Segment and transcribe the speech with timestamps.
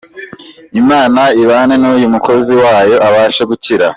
[0.81, 3.85] Imana ibane n’uyu mukozi wo yo abashe gukira.